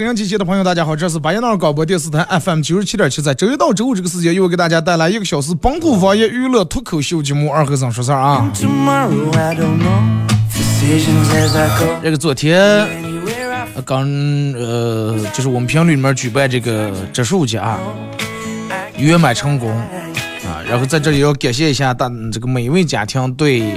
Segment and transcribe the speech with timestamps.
[0.00, 8.50] 沈阳机器的朋友，大家好，这是巴彦淖尔广播电视台 FM 九十七点七，在周一到周五这个时间，又给大家带来一个小时本土方言娱乐脱口秀节目《二和尚说事儿》啊。
[12.02, 12.88] 这个昨天
[13.84, 14.08] 刚
[14.54, 17.78] 呃，就是我们频率里面举办这个植树节啊，
[18.96, 20.64] 圆满成功啊。
[20.66, 23.74] 然后在这里要感谢一下大这个每一位家庭对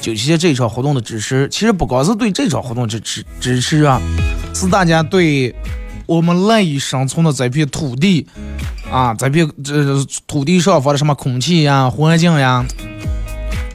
[0.00, 1.48] 九七节这一场活动的支持。
[1.50, 4.00] 其实不光是对这场活动支持支持啊。
[4.56, 5.54] 是大家对
[6.06, 8.26] 我们赖以生存的这片土地
[8.90, 12.64] 啊，这片这土地上发的什么空气呀、环境呀，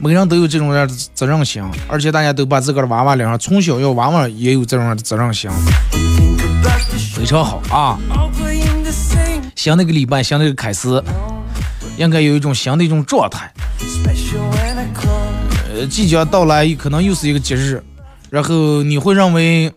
[0.00, 5.48] 每个人都有这种样的责任心，而且大家都把自个儿的娃娃领上，从小要娃娃也有这种样的责任心，
[7.14, 7.96] 非常好啊！
[9.54, 11.00] 新的一个礼拜，新的一个开始，
[11.96, 13.52] 应该有一种新的一种状态。
[15.72, 17.80] 呃，即将到来，可能又是一个节日，
[18.30, 19.72] 然后你会认为。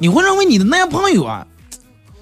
[0.00, 1.46] 你会认为你的男朋友啊？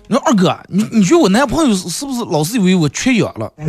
[0.09, 3.53] 你说二哥，你你觉得我男朋友是不是老是以为我缺氧了？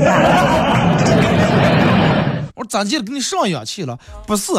[2.56, 2.90] 我说咋的？
[3.02, 4.00] 给你上氧气了？
[4.26, 4.52] 不是，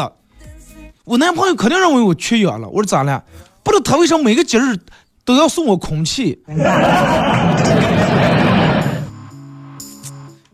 [1.03, 2.69] 我男朋友肯定认为我缺氧了。
[2.69, 3.21] 我说咋了？
[3.61, 4.77] 不知道他为什么每个节日
[5.25, 6.41] 都要送我空气？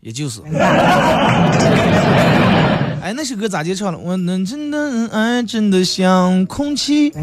[0.02, 0.42] 也就是。
[3.08, 3.98] 哎，那首歌咋接唱了？
[3.98, 7.10] 我能真的爱，真的像空气。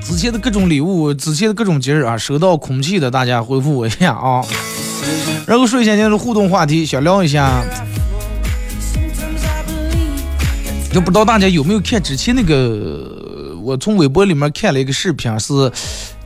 [0.00, 4.42] 之前的各种礼物，之前的各种节日啊，收到空气的，大家回复我一下啊。
[5.46, 7.62] 然后说一下今天的互动话题，想聊一下，
[10.90, 15.70] 就不知道大家有没有看之前那个，我从微博里面看了一个视频，是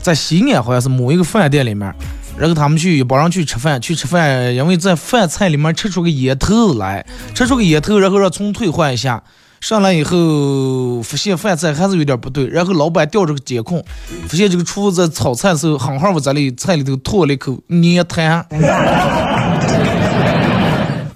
[0.01, 1.93] 在西安，好像是某一个饭店里面。
[2.39, 7.05] 然后他们去一帮人去吃饭，去吃饭，因为在饭菜里面吃出个烟头来，
[7.35, 9.23] 吃出个烟头，然后让从退换一下，
[9.61, 13.85] 上来以后发现饭菜还是有点不对，然后老板调这个监控，
[14.29, 18.45] 发现这个厨子在炒菜的时候，狠狠往这里菜里头吐了一口粘痰。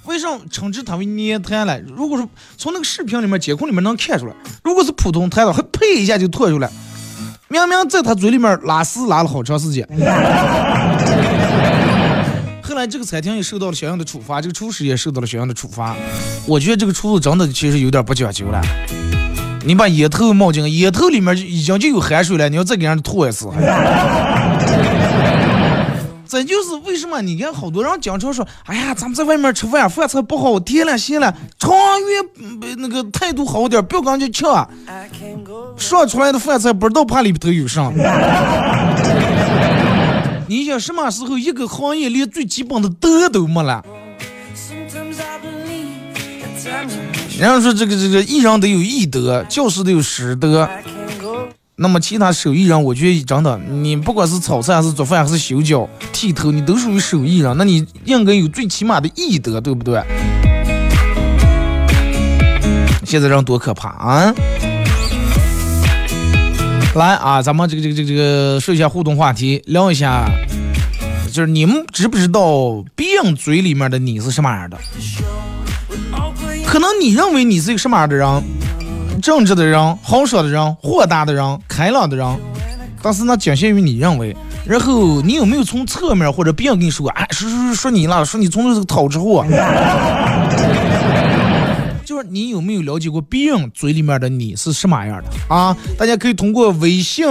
[0.04, 1.78] 为什么称之它为粘痰呢？
[1.96, 2.28] 如果说
[2.58, 6.68] 从那个视频里面监控里面能看出来，如果是普通痰的话，呸一下就吐出来。
[7.48, 9.94] 明明在他嘴里面拉屎拉了好长时间，后
[12.82, 15.94] 来这个餐厅也受到了相应的处罚，这个厨师也受到了相应的处罚。
[16.46, 18.60] 我觉得这个厨子真的其实有点不讲究了。
[19.64, 23.48] 你把烟头冒进，烟头里面已经就有汗水了，你要再给人吐一次。
[26.26, 31.70] 这就是为什么你看好多人经常说，哎呀，咱们在外面吃饭，饭菜不好，甜了咸了，长
[32.10, 34.68] 远那个态度好点，不要跟人家抢。
[35.76, 37.92] 说出来的饭菜不知道怕里头有啥。
[40.52, 43.82] 你想什么时候一个行业连最基本的德都没了？
[47.38, 50.68] 人家说这个这个艺人得有艺德，教师得有师德。
[51.76, 60.02] 那么其他手艺人，我觉得真的，你不管是炒菜还是做饭还是修脚、剃头，你都属于手艺人，那你应该有最起码的艺德，对不对？
[63.06, 64.34] 现在人多可怕啊！
[66.94, 70.30] 来啊，咱们这个这个这个这个说一下互动话题，聊一下，
[71.32, 74.76] 就是你们知不知道别人嘴里面的你是什么样的？
[76.66, 78.42] 可能你认为你是一个什么样的人？
[79.22, 82.26] 正直的人，好说的人，豁达的人，开朗的人，
[83.00, 84.36] 但是那仅限于你认为。
[84.66, 89.44] 然后你有没有从侧面或者别人跟你说，哎，说说说你了，说你从那是个讨吃货，
[92.12, 95.74] 就是你有没有了解过别人嘴里面的你是什么样的啊？
[95.96, 97.26] 大家可以通过微信、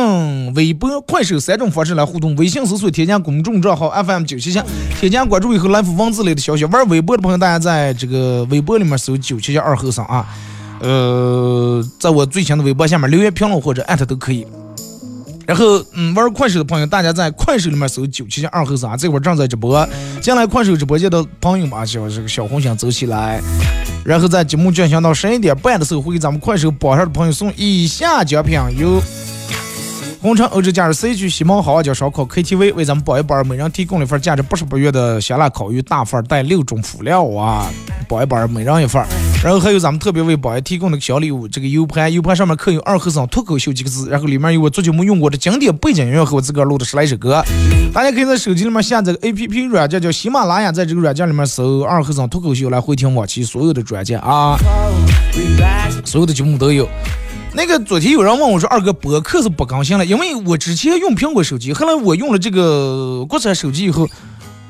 [0.55, 2.35] 微博、快手三种方式来互动。
[2.35, 4.59] 微信搜索添加公众账号 FM 九七七，
[4.99, 6.65] 添加关注以后来复文字类的消息。
[6.65, 10.27] 玩微博的朋友，大家在这个微博里面搜九七七二后生啊，
[10.79, 14.47] 呃，在我最新的微博下面留言评论或者艾特都可以。
[15.45, 19.87] 然后，嗯，玩快手的朋友，大家在快手里面搜九七七二后生，啊这会儿正在直播。
[20.21, 23.39] 进来快手直播间的朋友们，叫这个小红心走起来。
[24.03, 29.01] 然后在节目进行到十一点半的时候，会给咱们快手榜上的朋友送以下奖品：有
[30.21, 37.67] 红城欧洲假日 C 区西门好望角烧烤 KTV 为咱们榜一榜每人提供了一份价值八十八元的香辣烤鱼大份，带六种辅料啊，
[38.07, 39.03] 榜一榜每人一份。
[39.43, 47.43] 然后还有咱们特别为榜一提供的小礼物，这个 U 盘，U 盘上面刻有“二和尚脱口秀”几个字，然后里面有我最近没用过的经典背景音乐和我自个儿录的十来首歌。
[47.91, 54.55] 大家可以在手机里面下载个 APP 软件叫喜马拉雅，在这个软件里面搜“二和尚脱口秀”来回听往期所有的专辑啊，
[56.05, 56.87] 所有的节目都有。
[57.53, 60.05] 那个昨天有人问我说：“二哥，博客是不更新了？
[60.05, 64.07] 因为我之前用苹果手机，后来我用了这个国产手机以后，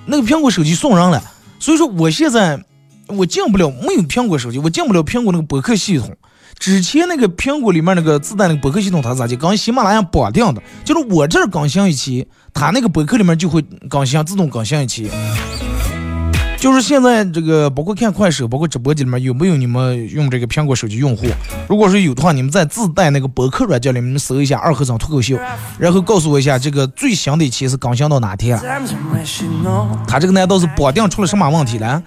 [0.07, 1.21] 那个苹果手机送人了，
[1.59, 2.59] 所以说我现在
[3.05, 6.17] 我进不了，没有苹果手机，我进不了苹果那个博客系统。
[6.57, 9.35] 之前那个苹果里面那个自带那个博客系统，它咋的？
[9.35, 15.09] 跟喜马拉雅绑定的，就是我这儿更新一期，它那个博客里面就会更新，自动更新一期。”
[16.61, 21.25] 就是现在这个，包括看快手，包括直播间里面有没有你们用这个苹果手机用户？
[21.67, 25.39] 如果说有的话，你们在自带那个博客软件里面搜一下“二和尚脱口秀”，
[25.79, 28.61] 然后告诉我一下这个最新的一期是更新到哪天了？
[30.07, 32.03] 他这个难道是绑定出了什么问题了？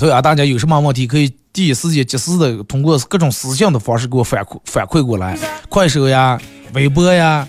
[0.00, 5.38] 所以啊，大家有什么问题可以第一时间及时的通过各种私信的方式给我反馈反馈过来，
[5.68, 6.36] 快手呀、
[6.72, 7.46] 微博呀。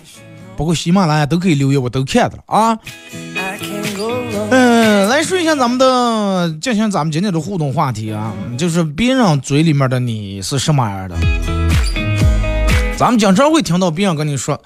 [0.56, 2.78] 包括喜马拉雅都可以留言，我都看到了啊。
[4.50, 11.16] 嗯，来说一下咱们的进行咱们今天的互动话题啊，就是别人嘴里面的你是什么样的？
[12.96, 14.58] 咱们经常会听到别人跟你说，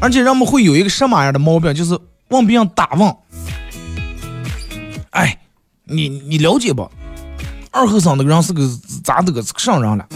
[0.00, 1.98] 而且人们会有一个什么样的毛病，就是
[2.28, 3.14] 问别人打问。
[5.10, 5.38] 哎，
[5.84, 6.90] 你你了解不？
[7.70, 8.62] 二后生那个人是个
[9.02, 10.06] 咋的个上人了？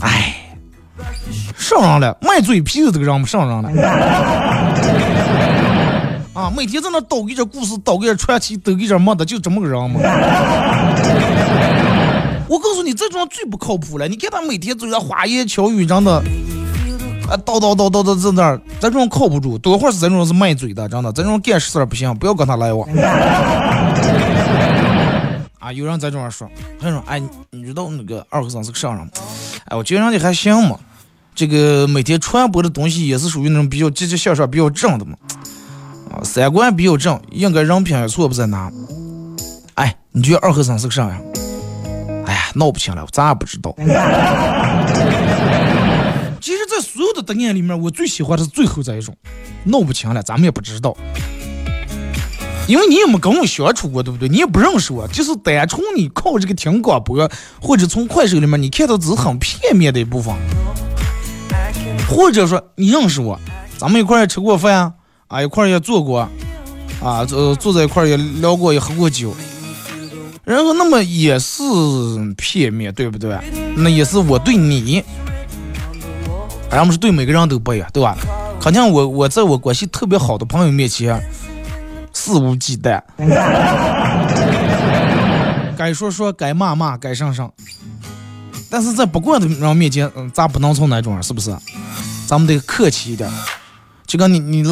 [0.00, 0.31] 哎。
[1.62, 3.70] 上上了，卖嘴皮子这个人上上了。
[6.34, 10.00] 啊，每天在那叨给这故事，叨给这传奇，叨给这没的，就这么个人嘛。
[12.48, 14.08] 我告诉你，这种最不靠谱了。
[14.08, 16.14] 你看他每天嘴上花言巧语，真的，
[17.28, 19.56] 啊，叨叨叨叨叨在那儿，这种靠不住。
[19.56, 22.88] 多会儿是这种是卖嘴的，真的，这种干事不行，不要跟他来往。
[25.58, 26.48] 啊，有人在这儿说，
[26.80, 29.08] 他说，哎，你知道那个二和尚是个啥人吗？
[29.66, 30.78] 哎，我觉得你还行嘛。
[31.34, 35.16] 这个每天传播的东西也是属于那种比较积极向上、比较正的嘛，
[36.10, 38.70] 啊，三观比较正，应该人品也错不在哪。
[39.74, 41.22] 哎，你觉得二和尚是个啥样？
[42.26, 43.74] 哎呀，闹不清了，咱也不知道。
[46.40, 49.16] 其实，在所有的答案里面，我最喜欢的是最后这一种，
[49.64, 50.94] 闹不清了，咱们也不知道，
[52.68, 54.28] 因为你也没跟我相处过，对不对？
[54.28, 57.30] 你也不认识我，就是单纯你靠这个听广播
[57.60, 60.34] 或者从快手里面你看到只是很片面的一部分。
[62.08, 63.38] 或者说你认识我，
[63.78, 64.92] 咱们一块也吃过饭啊，
[65.28, 66.28] 啊一块儿也做过
[67.02, 69.34] 啊，坐坐在一块儿也聊过，也喝过酒，
[70.44, 71.62] 然后那么也是
[72.36, 73.36] 片面，对不对？
[73.76, 75.02] 那也是我对你，
[76.70, 78.16] 咱们是对每个人都不一样，对吧？
[78.60, 81.20] 肯定我我在我关系特别好的朋友面前
[82.12, 83.02] 肆无忌惮，
[85.76, 87.50] 该说说，该骂骂，该上上。
[88.72, 91.54] 但是在不惯的人面前，嗯，咱不能从那种，是不是？
[92.26, 93.30] 咱们得客气一点，
[94.06, 94.64] 就跟你你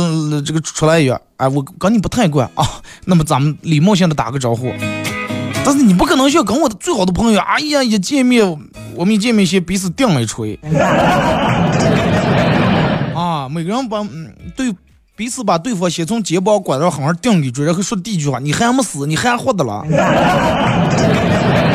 [0.43, 2.67] 这个出来一样，哎，我跟你不太惯啊，
[3.05, 4.73] 那么咱们礼貌性的打个招呼。
[5.63, 8.43] 但是你不可能像跟我的最好的朋友，哎呀，一见面
[8.95, 10.59] 我们一见面先彼此顶了一锤。
[13.15, 14.03] 啊，每个人把
[14.57, 14.75] 对
[15.15, 19.85] 彼此把对方先从肩膀拐到后面顶一锤，然后说第一句话：你还没死，你还活的了。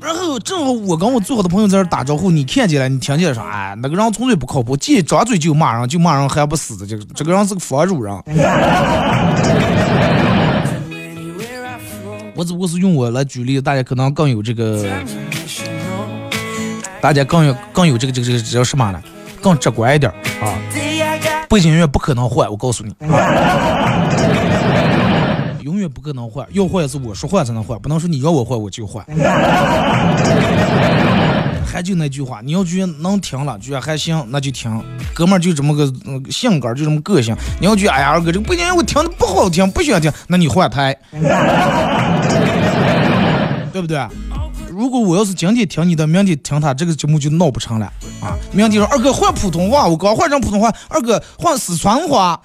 [0.00, 8.14] 然后正好我跟我最好的朋友在这打招呼，你看见了，你听见了说，哎，那个人纯粹不靠谱，见张嘴就骂人，就骂人还不死的，这个这个人是个佛主人。
[12.36, 14.84] 我只不过是用我来举例，大家可能更有这个，
[17.00, 19.00] 大家更有更有这个这个这个叫什么呢？
[19.40, 20.10] 更直观一点
[20.40, 20.58] 啊。
[21.48, 22.92] 背景音乐不可能坏，我告诉你。
[25.88, 29.04] 不可能换，要换也是我说换才能换，不能说你要我换我就换。
[31.66, 34.80] 还就那句话，你要觉得能听了，觉得还行，那就听。
[35.12, 35.92] 哥们儿就这么个
[36.30, 37.34] 性格，就这么个性。
[37.58, 40.96] 你要觉得哎呀，二哥这个背景音我听的不好听，不喜欢听，那你换台，
[43.72, 43.98] 对不对？
[44.70, 47.86] 如果我要是今天听你的，明天听他，这个节目就闹不成了
[48.20, 48.36] 啊！
[48.52, 52.40] 明天说二哥换普通话，我刚换成普通话，二哥换四川话，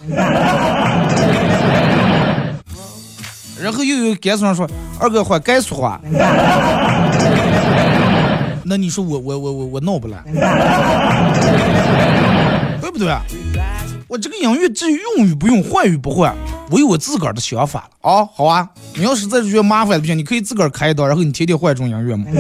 [3.62, 6.00] 然后又有甘肃人说二哥换甘肃话，
[8.64, 10.24] 那你说我我我我我闹不来，
[12.82, 13.14] 对不对？
[14.08, 16.36] 我这个音乐至于用与不用，换与不换，
[16.72, 18.28] 我有我自个儿的想法了啊！
[18.34, 22.26] 好啊，你要实在是觉得麻烦不行，你可以自个儿开一刀，然后你天天换这种音乐嘛。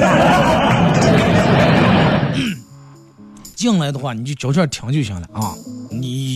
[3.55, 5.53] 进来的话，你就悄悄听就行了啊！
[5.91, 6.28] 你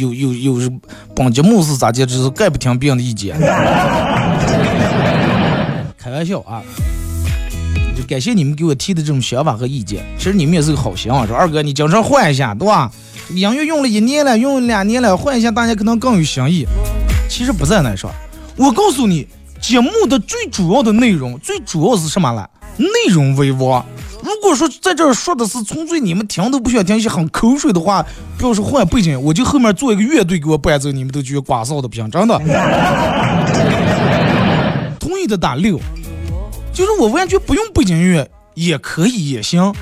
[0.00, 0.72] 有有有
[1.14, 2.06] 本节目是咋的？
[2.06, 3.38] 只是概不听别人的意见。
[5.98, 6.62] 开玩笑啊！
[7.94, 11.26] 就感谢你们给我提的这种想法和意见，其实你们也是个好心啊！
[11.26, 12.90] 说二哥，你经常换一下，对吧？
[13.28, 16.66] 音乐用了一年了，用了两年了，换一下，大家可能更有新意。
[17.28, 18.10] 其实不在那上，
[18.56, 19.28] 我告诉你，
[19.60, 22.48] 节目的最主要的内容，最主要是什么了？
[22.78, 23.84] 内容为王。
[24.22, 28.04] 如果说在这儿说的是纯粹你们听都不想听一些很口水的话，
[28.38, 32.38] 不要说换背景，我就后面做一个乐队给我伴奏，你们都觉得刮臊的不行，真的。
[34.98, 35.78] 同意的打六，
[36.72, 39.72] 就是我完全不用背景音乐也可以也行。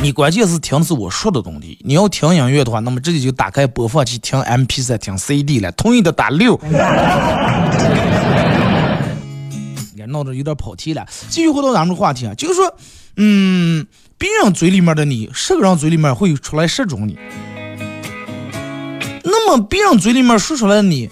[0.00, 1.78] 你关键是听的是我说的东西。
[1.82, 5.72] 你要听音乐的话，那么直接就打开播放器听 MP3、听 CD 了。
[5.72, 6.60] 同意的打六。
[10.06, 11.06] 闹得有点跑题了。
[11.28, 12.76] 继续回到咱们的话题啊，就是说，
[13.16, 13.86] 嗯，
[14.16, 17.18] 别人嘴里面的你，十个人嘴里面会出来十种你。
[19.22, 21.10] 那么别人嘴里面说出来的你，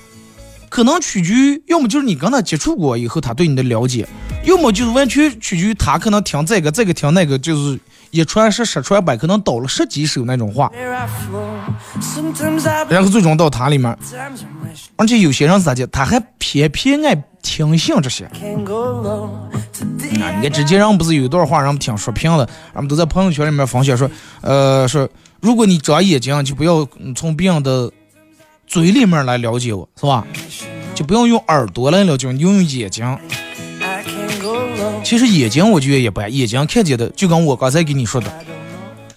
[0.68, 4.08] 可能取决于，要么就是你跟他接触过以后他对你的了解，
[4.44, 7.78] 要么就是完全取决于他可能听这个，这个听那个，就是。
[8.10, 10.70] 一传十，十传百，可能倒了十几首那种话，
[12.88, 13.98] 然后最终到他里面，
[14.94, 17.12] 而且有些人咋的，他还偏偏爱
[17.44, 18.24] 听信这些。
[18.24, 18.30] 啊，
[20.40, 24.10] 你看之前人不是有一段话，人们听说评的，人们都在朋友圈里面分享说，
[24.40, 25.08] 呃，说
[25.40, 27.92] 如果你长眼睛，就不要从别人的
[28.66, 30.26] 嘴里面来了解我，是吧？
[30.94, 33.18] 就不要用耳朵来了解，你用眼睛。
[35.02, 38.32] 其实眼睛我觉得也不眼睛看见的就跟我刚才给你说的，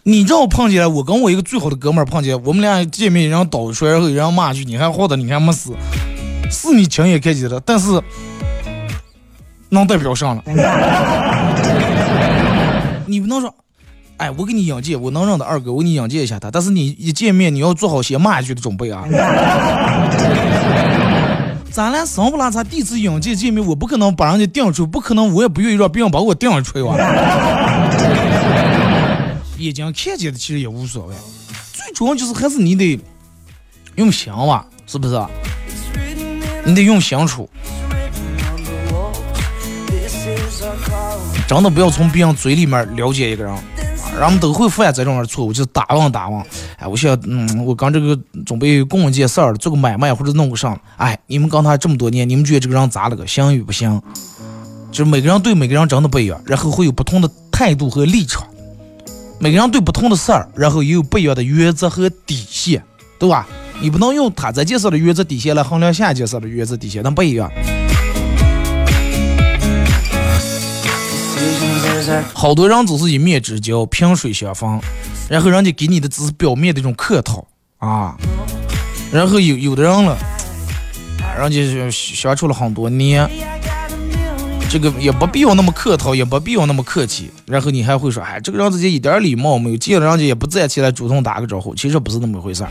[0.04, 5.74] 你让我碰见了，我跟我一个最好的哥们碰见，我们俩见面，然后倒出来，然后让骂句，你还好的，你还没死，
[6.50, 8.02] 是你亲眼看见的，但是
[9.70, 10.44] 能代表上了？
[13.06, 13.54] 你不能说，
[14.18, 19.04] 哎，我给你引荐，我能认得二哥，我给你引荐一下他，但是你一见面，你要做好先骂一句的准备啊。
[21.72, 26.98] 咱俩生不拉碴第一次引荐见面，我不可能把人家定出，不可能，我也不愿意让别人把我定出来。
[29.60, 31.16] 眼睛看见的其实也无所谓，
[31.74, 33.00] 最主要就是还是你得
[33.96, 35.16] 用心吧，是不是？
[36.68, 37.50] 你得用相处，
[41.48, 43.56] 真的不要从别人嘴里面了解一个人。
[44.20, 46.44] 人们都会犯这种错误，就是打问打问。
[46.78, 50.78] 哎，我想，嗯，我刚这个准备干一件事儿，做个买卖或者弄个啥。
[50.98, 53.26] 哎，你们刚他这么多年，你们觉得这个人咋了个？
[53.26, 54.02] 行与不行？
[54.92, 58.46] 就是每个人对每个人真的不一样，然后会有不同的态度和立场。
[59.40, 62.84] 每个人对不同的事儿，然后也有不一样的原则和底线，
[63.18, 63.48] 对吧？
[63.80, 67.52] 你不能用他在介绍的原则底线来衡量下介绍的原则底线，那不一样。
[72.34, 74.82] 好多人只是一面之交，萍水相逢，
[75.30, 77.46] 然后人家给你的只是表面的一种客套
[77.78, 78.16] 啊，
[79.12, 80.18] 然后有有的人了，
[81.38, 83.30] 人家相处了很多年，
[84.70, 92.70] 这个也不必要那么客套，也不必要那么客气，然后你还会说，哎，这个人之间一点礼貌没有，见了人家也不站起来主动打个招呼，其实不是那么回事儿，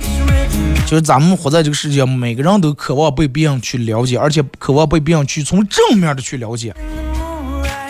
[0.87, 6.75] 就是咱们活在这个世界，每个人都渴望被别人去了解，而且渴望被别人去从正面的去了解，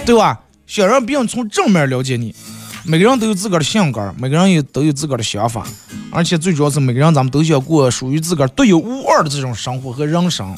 [0.04, 0.40] 对吧？
[0.68, 2.34] 想让别人从正面了解你，
[2.84, 5.66] 每个人都有自个儿的性格，每个人也都有自个儿的想法，
[6.10, 10.56] 而且最主要是每个人咱们都想过属于自个儿独一无二的这种生活和人生。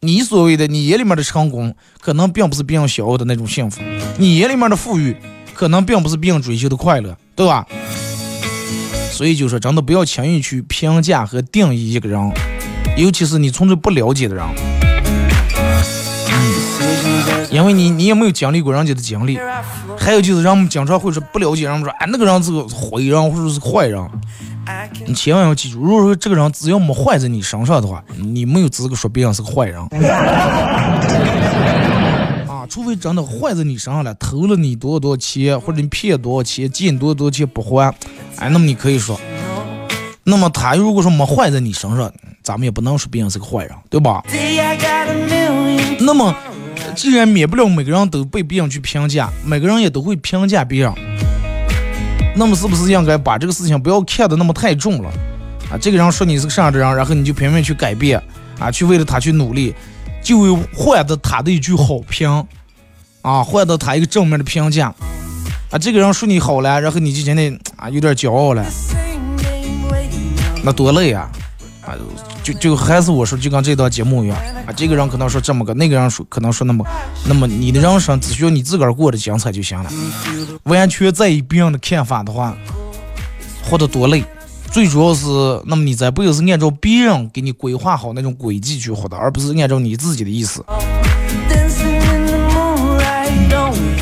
[0.00, 3.80] 你所谓的你眼里面的成功，可能并不是别人想要的那种幸福；
[4.16, 5.16] 你眼里面的富裕，
[5.52, 7.66] 可能并不是别人追求的快乐，对吧？
[9.10, 12.32] 所以就说，真的不要轻易去评价和定义一个人，
[12.96, 14.44] 尤其是你从来不了解的人。
[17.50, 19.36] 因为你你也没有经历过人家的经历，
[19.98, 24.00] 还有就是人们经常会说不了解，人们说哎那个人是个坏人或者是坏人，
[25.06, 29.80] 你千万要记住，如果说这个人只要没坏在你身上的话，你没有资格说别人是个坏人。
[32.48, 37.94] 啊，除非真的坏在你身上了，偷了你多少多少钱，或者你骗多少钱，借你多少多少钱不还，
[38.36, 39.20] 哎，那么你可以说。
[40.24, 44.22] 那么他如果说没坏在你身上，咱们也不能说别人是个坏人，对吧？
[46.00, 46.34] 那么，
[46.94, 50.92] 既然免不了每个人都被别人去评价，每个人也都会评价别人，
[52.38, 55.10] 那么是不是应该把这个事情不要看得那么太重了？
[55.72, 58.22] 啊，这个人说你是个啥样的人，然后你就拼命去改变，
[58.60, 59.74] 啊，去为了他去努力，
[60.22, 62.46] 就为换得他的一句好评，
[63.22, 64.94] 啊，换得他一个正面的评价，
[65.70, 68.64] 啊，这个人说你好了，然后你就真的啊有点骄傲了。
[70.62, 71.28] 那多累啊！
[71.88, 71.96] 啊，
[72.42, 74.72] 就就还是我说，就跟这档节目一样啊。
[74.76, 76.84] 这个人可能说这么个，那个人说可能说那么，
[77.26, 79.90] 那么你的人生只需要你自个儿过得精彩就行了。
[80.64, 82.54] 完全在意别人的看法的话，
[83.64, 84.22] 活得多累。
[84.70, 85.26] 最主要是，
[85.64, 90.62] 那么你在不是按照别人给你规划好那种轨迹去活的，而不是按照你自己的意思。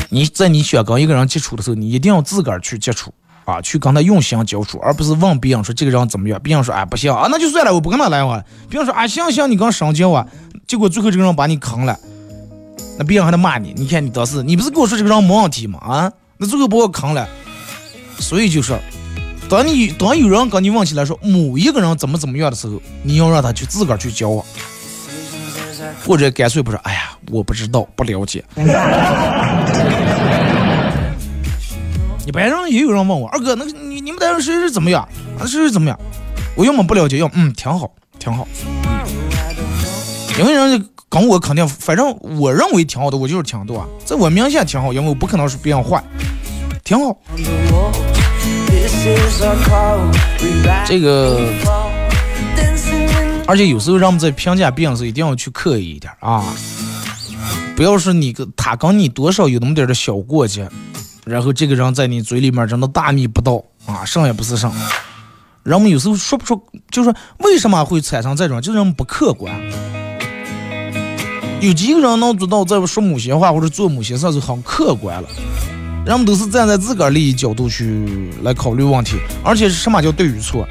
[0.09, 3.13] 你在你想跟一个人接触的时候，你一定要自个儿去接触。
[3.47, 6.37] 啊，去跟他用心交处，而不是问别人说这个人怎么样。
[6.43, 8.43] 别人说哎不行啊，那就算了，我不跟他来往。
[8.69, 10.27] 别人说啊行行，你跟上交啊，
[10.67, 11.97] 结果最后这个人把你坑了，
[12.99, 13.73] 那别人还得骂你。
[13.77, 15.79] 你看你当时，你不是跟我说这个人没问题吗？
[15.79, 17.25] 啊，那最后把我坑了。
[18.19, 18.77] 所以就是，
[19.49, 24.45] 当你当有人跟你问起来说某一个人怎么怎么样的时候，你要让他去自个儿去交往，
[26.05, 28.43] 或者干脆不说，哎呀，我不知道，不了解。
[32.27, 35.01] 一般人也有人问我二哥，那个你你们单位谁是怎么样？
[35.39, 35.97] 啊，谁是怎么样？
[36.55, 38.45] 我要么不了解，要嗯挺好，挺好。
[40.37, 43.87] 因为人家跟我肯定，反正我认为挺好的，我就是挺多。
[44.03, 46.03] 在我面前挺好，因为我不可能是别人坏，
[46.83, 47.17] 挺好。
[50.85, 51.39] 这个，
[53.47, 56.43] 而且有时候让们在评价别人时，一定要去刻意一点啊，
[57.77, 60.69] 不要是你跟他跟你多少有那么点的小过节。
[61.27, 64.71] 然后这个人在你嘴里面真的大逆不道啊，什也不是什。
[65.63, 69.53] 人们有时候说不出，就是为什么会产生这种，就是人不客观。
[71.59, 75.27] 有几个人能做到在说某些话或者做某些事是很客观了？
[76.05, 80.65] 人们都是站在自个儿利益角度去来考虑问题，而且是什么叫对与错？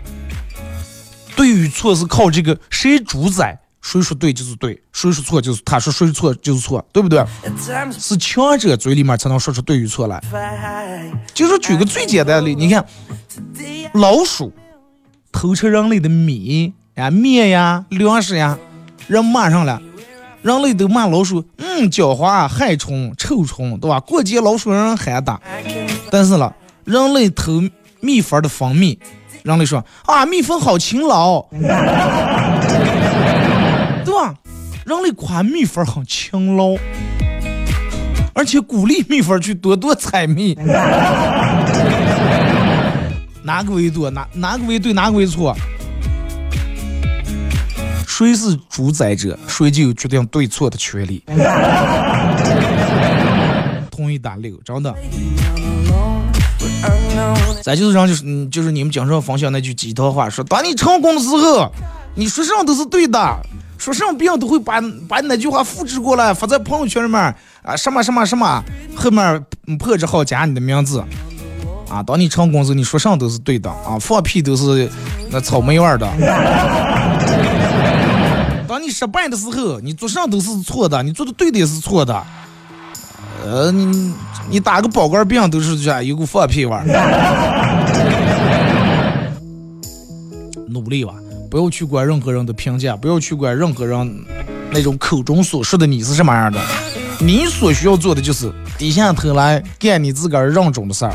[1.37, 3.61] 对与错是靠这个谁主宰。
[3.87, 7.25] 谁说对就是对，谁说错就是他说谁错就是错，对不对？
[7.97, 10.21] 是强者嘴里面才能说出对与错来。
[11.33, 12.85] 就是举个最简单的例，你看
[13.93, 14.53] 老鼠
[15.31, 18.59] 偷吃人类的米呀、面呀、粮食呀，
[19.07, 19.81] 人骂上了，
[20.43, 24.01] 人类都骂老鼠，嗯，狡猾、害虫、臭虫，对吧？
[24.01, 25.41] 过街老鼠让人喊打。
[26.11, 26.53] 但是了，
[26.85, 27.63] 人类偷
[28.01, 28.99] 蜜蜂的蜂蜜，
[29.45, 31.47] 人类说啊，蜜蜂好勤劳。
[34.07, 34.33] 对吧
[34.85, 36.77] 人类夸蜜蜂很勤劳，
[38.33, 40.55] 而且鼓励蜜蜂去多多采蜜。
[43.43, 44.09] 哪个为多？
[44.11, 44.93] 哪哪个为对？
[44.93, 45.53] 哪个为错？
[48.07, 51.21] 谁是主宰者，谁就有决定对错的权利。
[53.91, 54.95] 同意打六，真的。
[57.61, 61.73] 再就是让就是嗯，就是你们经常分享那句鸡汤话，说当你成功的时候，
[62.15, 63.19] 你说什么都是对的。
[63.79, 67.21] 说什么病都会把把那句话复制过来发在朋友圈里面
[67.63, 68.63] 啊，什么什么什么，
[68.95, 69.45] 后面
[69.79, 71.05] 破折号加你的名字
[71.89, 72.03] 啊。
[72.03, 74.91] 当你成功时，你说什么都是对的啊，放屁都是
[75.31, 76.09] 那草莓味的。
[78.67, 82.23] 当你失败的时候，你做什都是错的，你做的对的也是错的。
[83.45, 84.15] 呃，你
[84.51, 86.77] 你打个饱嗝病都是这样，有股放屁味。
[90.69, 91.15] 努力吧。
[91.47, 94.25] 不要去管任何人的评价，不要去管任何人
[94.71, 96.61] 那种口中所说的你是什么样的。
[97.19, 101.13] 你所需要做的就是低下头来干你自个儿认准的事儿，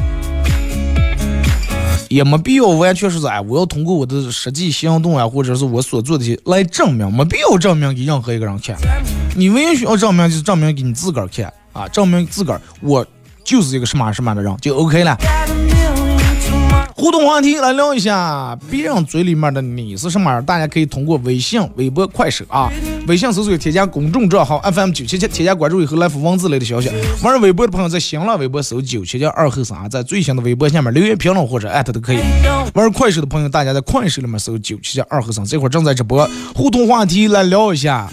[2.10, 8.76] 也没必要完全说是哎，我要通过我的实际行动啊，或者是我所做的来证明，没必要证明给任何一个人看。
[9.36, 13.06] 你唯一需要证明就是证明给你自个儿看啊，证明自个儿我
[13.44, 15.16] 就是一个什么什么的人就 OK 了。
[17.02, 20.46] 互动话题来聊一下，别人嘴里面的你是什么样？
[20.46, 22.70] 大家可以通过微信、微博、快手啊，
[23.08, 26.92] 微信搜索添加公众账号 FM 九七七，添加关注以后来发文字类的消息。
[27.24, 32.20] 玩微博的朋友在新浪微博搜九七七二后三，在最新的微博下面留言评论或者艾特都可以。
[32.76, 36.30] 玩快手的朋友，大家在快手里面搜九七七二后三，这会儿正在直播。
[36.54, 38.08] 互动话题来聊一下，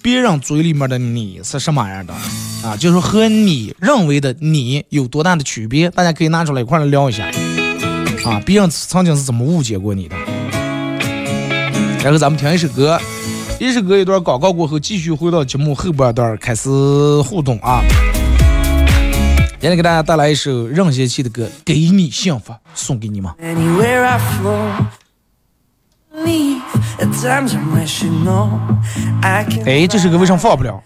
[0.00, 2.14] 别人嘴里面的你是什么样的
[2.62, 2.76] 啊？
[2.78, 5.90] 就是和你认为的你有多大的区别？
[5.90, 7.28] 大家可以拿出来一块来聊一下。
[8.28, 10.14] 啊，别人曾经是怎么误解过你的？
[12.04, 13.00] 然后咱们听一首歌，
[13.58, 16.68] 一首歌一段广告过后，继续回到节目后半段开始
[17.22, 17.80] 互动啊！
[19.58, 23.32] 今天给大家带来一首任贤齐的歌《给你幸福》，送给你们。
[29.64, 30.82] 哎，这首歌为什么放不了？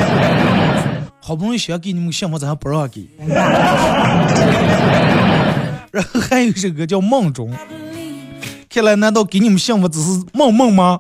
[1.25, 3.07] 好不容易想给你们幸福，咱还不让给。
[5.89, 7.49] 然后还有一首歌叫《梦中》，
[8.69, 10.99] 看来难道给你们幸福只是梦梦吗？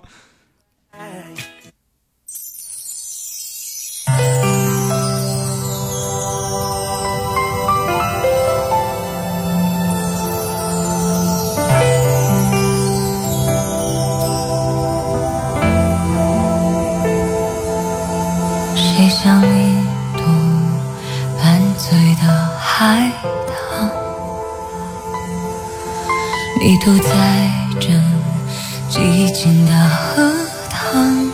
[26.65, 27.09] 你独在
[27.77, 27.89] 这
[28.89, 30.31] 寂静的荷
[30.69, 31.29] 塘，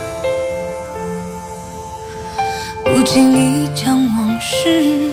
[2.84, 5.08] 不经意将往事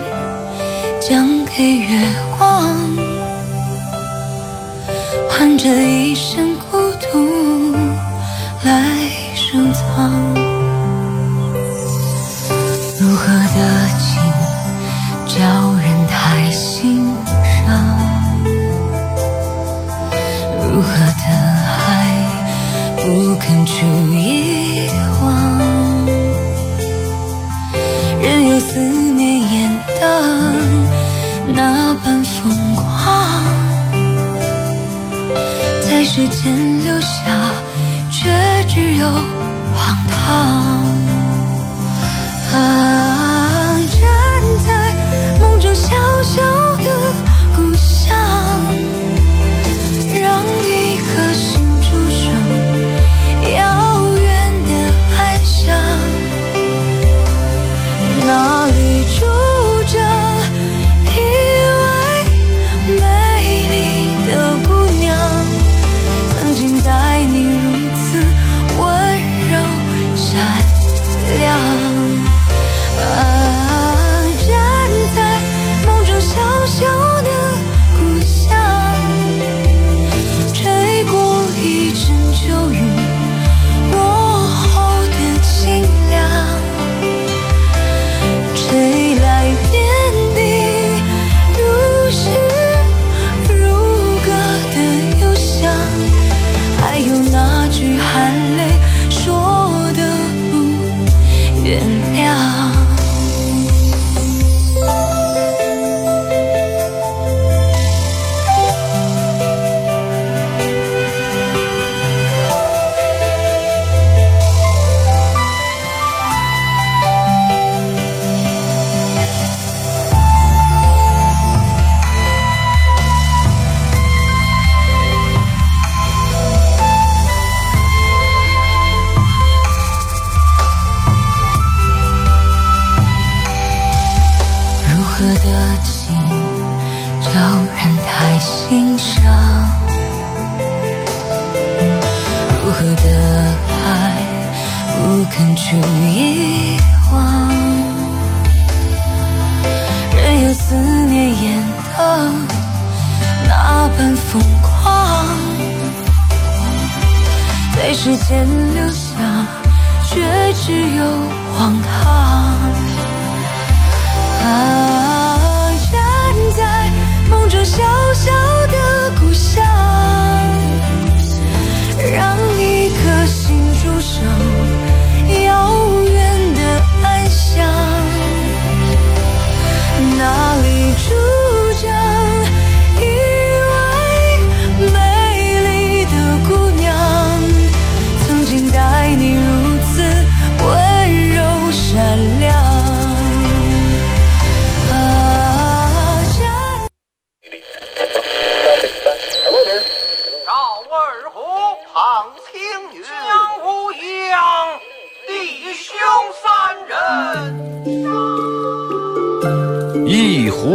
[1.00, 2.00] 讲给月
[2.36, 2.74] 光，
[5.30, 5.68] 换这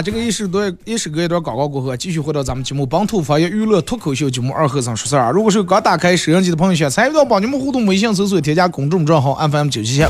[0.00, 5.30] 这个一首多一首歌一段广告过后，继续回到咱们节目本土方言娱乐脱口秀节目二和尚说事儿啊。
[5.30, 10.04] 如果是刚打开摄像机的朋友，想参与到帮你们互动，微信搜索添加公众账号 FM 九七七，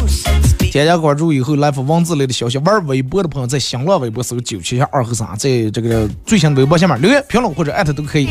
[0.70, 2.58] 添加关注以后来发文字类的消息。
[2.58, 8.28] 玩微博的朋友在新浪微博搜九七七二和尚，在这个最新的微博下面留言评论或者艾特都可以。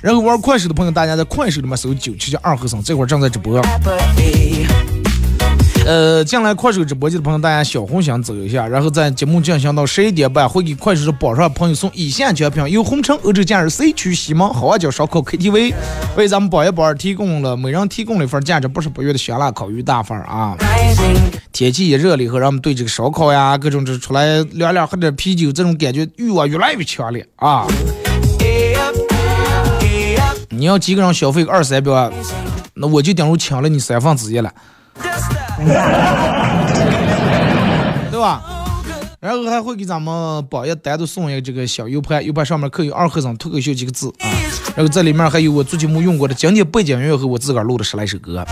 [0.00, 3.60] 然后玩快手的朋友，大家在快手里面搜九七七二和尚，这会儿正在直播。
[5.86, 15.72] 呃，进来快手直播间的朋友，大家小红心走一下，然后在节目进行到十一点半，会给快手的榜上朋友送以下奖品：由红城欧洲假日 C 区西门好望角烧烤 KTV
[16.14, 20.54] 为咱们榜一榜二提供了每人提供了一份价值八十八元的香辣烤鱼大份啊。
[21.52, 27.66] 天气一热了以后，让我们对这个烧烤呀，各种这出来凉凉喝点啤酒，这种感觉欲望越来越强烈啊！
[30.50, 32.10] 你要几个人消费个二三百，
[32.74, 34.52] 那我就等于抢了你三分之一了。
[38.10, 38.42] 对吧？
[39.20, 44.30] 然后还会给咱们榜一单独送一个这个小 U 盘，U 盘上面刻有“二和尚脱口秀”几个字啊。
[44.76, 48.44] 然后这里面还有我做节目用过的经典背景音乐和我自个儿录的十来首歌。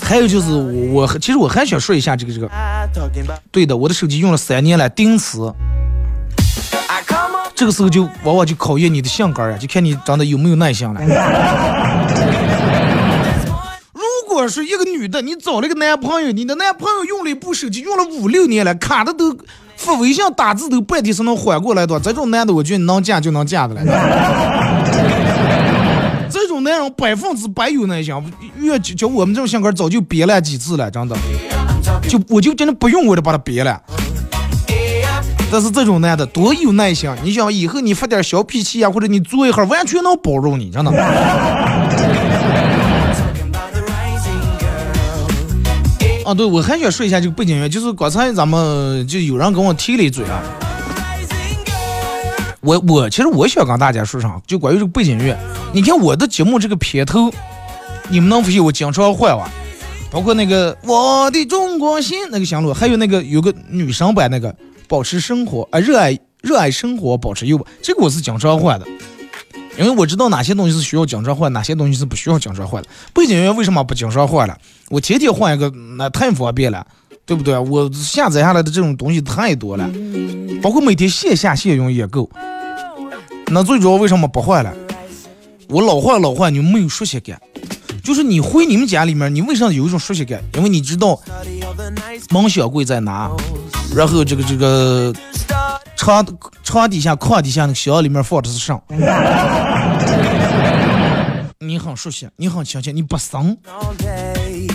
[0.00, 2.48] 还有就是我我其实我还想说一下这个这个.
[3.50, 5.38] 对的，我的手机用了三年了，定时
[6.86, 7.50] ，I come up.
[7.56, 11.00] 这个时候就往往就考验你的性格呀，就看你长得有没有耐心了。
[14.48, 19.36] 是一个女的，你找了个男朋友，你的男朋友用了一部手机用了五六年了，卡的都
[19.76, 23.82] 发微信打字都半天才能缓过来的，这种男的我觉得你能嫁就能嫁的了。
[26.30, 28.14] 这种男人百分之百有耐心，
[28.58, 31.16] 越就我们这种性格早就憋了几次了，真的，
[32.08, 33.80] 就我就真的不用我就把他憋了。
[35.50, 40.90] 但是这种男的多有耐心，你想以后你发点小脾气呀、或者你做一下，完全能包容你，真的。
[46.26, 50.42] 啊，对，我还想说一下这个背景音乐，就是刚才咱们就有人跟我提了一嘴啊，
[52.62, 55.38] 我我其实我想跟大家说啥，就关于这个背景音乐，
[55.72, 57.30] 你看我的节目这个片头，
[58.08, 59.48] 你们能发现我经常换哇，
[60.10, 64.52] 包括那个我的中国心那个响路，还有那个有个女生版那个
[64.88, 68.86] 保持生活啊，热爱热爱生活，保持诱惑，这个我是经常换的。
[69.78, 72.88] 因为我知道哪些东西是需要经常换，哪些东西是不需要经常换的。
[73.12, 74.56] 背景音乐为什么不经常换了？
[74.88, 76.86] 我天天换一个，那太方便了，
[77.24, 77.58] 对不对？
[77.58, 79.90] 我下载下来的这种东西太多了，
[80.62, 82.30] 包括每天线下线用也够。
[83.48, 84.74] 那最主要为什么不换了？
[85.68, 87.40] 我老换老换，你没有熟悉感。
[88.02, 90.40] 就是你回你们家里面，你为啥有一种熟悉感？
[90.54, 91.20] 因为你知道
[91.66, 93.30] Study all the nice 门小柜在哪，
[93.94, 95.12] 然后这个这个
[95.96, 96.24] 床
[96.62, 98.80] 床底下、炕底下那个箱里面放的是啥？
[101.58, 103.56] 你很熟悉，你很亲切，你不生。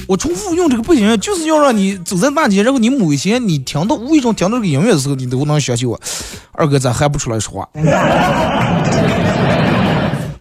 [0.07, 5.97] 我重复用这个背景音乐，就是要让你走在大街，然后你某一些你听到无意中听到这个音乐的时候，你都能想起我。
[6.51, 7.69] 二哥咋还不出来说话？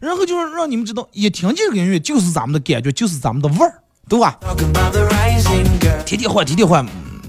[0.00, 3.74] 然后就是让你们知道，一听这个音乐就是咱们的感觉，就是咱们的味儿，
[4.10, 4.36] 对吧.
[6.04, 6.84] 天天换，天天换，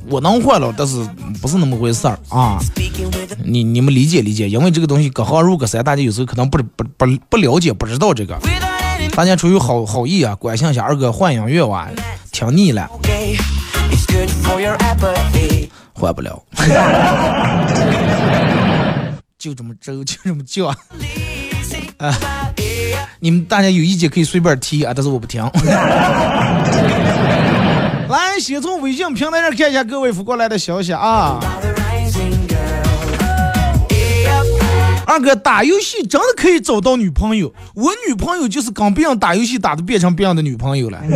[0.08, 1.08] 我能换了，但是
[1.40, 2.58] 不是那么回事儿啊。
[3.46, 8.36] 你你们理解理解，因为这个东西隔行如隔山，大家有时候可能不不不不了解，不知道这个。
[9.16, 11.88] 大家出于好好意啊，关心一下二哥换音乐哇，
[12.32, 12.90] 听腻了，
[15.94, 16.42] 换不了，
[19.38, 20.66] 就这么走，就这么叫。
[21.98, 22.18] 啊，
[23.20, 25.44] 你们大家有意见可以随便提啊，但是我不听。
[28.10, 31.40] 来，先从微信平台上看一下各位发过来的消息啊。
[35.06, 41.02] 二哥打游戏真的可以找到女朋友，我女朋友就是跟别人打游戏打的变成别人的女朋友了。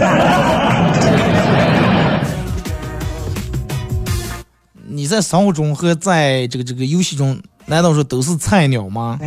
[4.87, 9.17] 你在生活中和在这个这个游戏中，难道说都是菜鸟吗？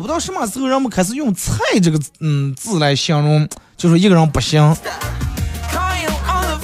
[0.00, 4.76] 不知道什么时候人们开始用“菜”这个嗯字来形容，就说一个人不行。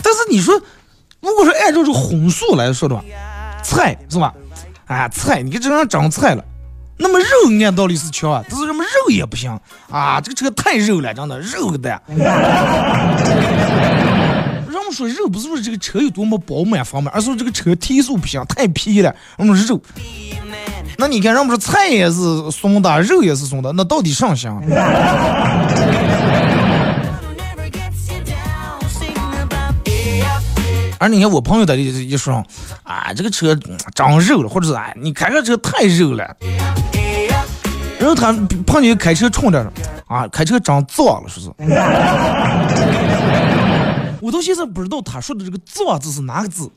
[0.02, 0.54] 但是你说，
[1.20, 3.02] 如果说按照这个荤素来说的话，
[3.62, 4.32] 菜是吧？
[4.86, 6.44] 啊，菜，你看这人长菜了，
[6.96, 7.26] 那么肉
[7.64, 9.50] 按道理是强啊，但是什么肉也不行
[9.90, 12.00] 啊，这个车太肉了，真的肉个蛋。
[14.70, 19.14] 人们说肉不是说这个车有多么饱满丰满，而是说这个车提速不行，太皮了。
[19.38, 19.80] 我们肉，
[20.98, 24.62] 那你看人们说菜也是松的，肉也是松的，那到底上香？
[30.98, 32.42] 而你看我朋友在一一说，
[32.82, 33.54] 啊，这个车
[33.94, 36.36] 长肉了，或者是啊，你开个车太肉了。
[37.98, 38.32] 然后他
[38.66, 39.72] 碰见开车冲着，
[40.06, 41.50] 啊，开车长脏了，说是。
[44.26, 46.68] 我到现在不知道他说的这个“脏”字是哪个字，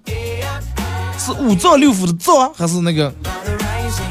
[1.17, 3.11] 是五脏六腑的“脏”，还是那个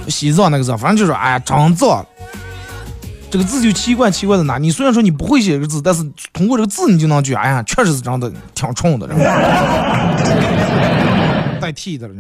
[0.08, 0.76] 西藏那个字？
[0.76, 2.04] 反正就是哎，长脏。
[3.30, 4.58] 这个字就奇怪，奇怪在哪？
[4.58, 9.06] 你虽然说你不会写这个字，但是通过这个字你就能觉，哎呀，确实是长得挺冲的，
[11.60, 12.14] 代 替的了。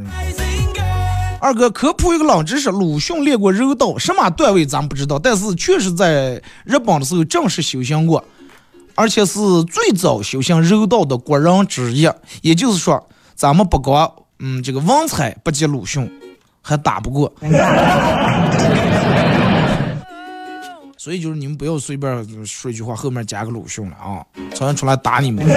[1.40, 8.24] 二哥科普一个冷知识：鲁迅练过柔道，什么段位咱不知道，但是确实在日本的时候正式修行过，
[8.98, 12.10] 而且是最早修行柔道的国人之一。
[12.42, 16.10] 也就是说，咱们不光嗯这个文采不及鲁迅，
[16.60, 17.32] 还打不过。
[20.98, 24.18] 所以就是你们不要随便说一句话，后面加个鲁迅了啊，
[24.52, 25.46] 早上出来打你们。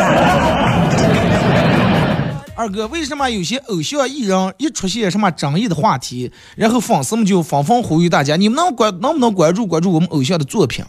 [2.55, 10.85] 二哥，为什么有些偶像艺人一出现什么争议的话题，然后粉丝们就纷纷呼吁大家，你们能关能不能关注关注我们偶像的作品？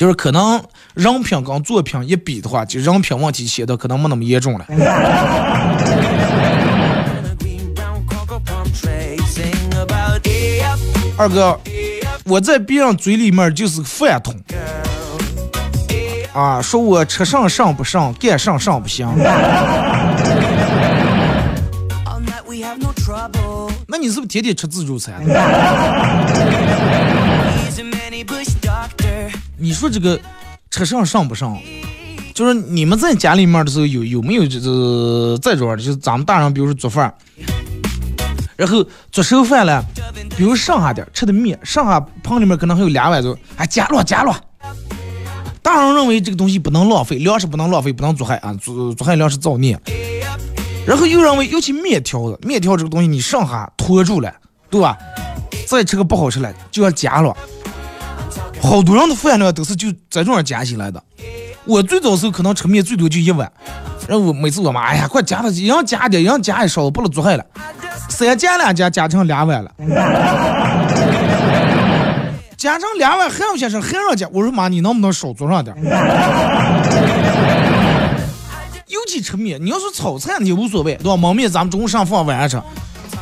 [0.00, 0.58] 就是可能
[0.94, 4.64] 人品跟作品一比的话，就人品问题显得可能没那么严重了。
[11.18, 11.60] 二哥。
[12.24, 14.34] 我在别人嘴里面就是个饭桶，
[16.32, 19.06] 啊，说我吃上上不上，干上上不行。
[23.86, 25.12] 那你是不是天天吃自助餐？
[29.60, 30.18] 你说这个
[30.70, 31.58] 吃上上不上，
[32.34, 37.14] 就是你们在家里面的时候有有没有就是这种，就是咱们大人比如说做饭。
[38.56, 39.82] 然后做熟饭了，
[40.36, 44.38] 比如剩下点吃的面，剩下盆里面可能还有两碗粥，还加了加了。
[45.62, 49.78] 大人认为这个东西不能浪费，粮食不能浪费，不能做害啊，做做害粮食造孽。
[50.86, 54.32] 然后又认为，尤其面条子，面条这个东西你剩下拖住了，
[54.70, 54.96] 对吧？
[55.66, 57.36] 再吃个不好吃了，就要加了。
[58.62, 61.02] 好多人的饭量都是就在这样加起来的。
[61.64, 63.50] 我最早时候可能吃面最多就一碗，
[64.08, 67.44] 然后我每次我妈，哎呀，快加了，一样加点，一样加一勺，不能做害了。
[68.08, 69.70] 三加两加加成两碗了，
[72.56, 75.76] 加成两碗还要先生还让加，我说妈，你能不能少做上点？
[78.86, 81.12] 尤其吃面，你要是炒菜你无所谓，对吧？
[81.12, 82.60] 焖面咱们中午上饭晚上吃，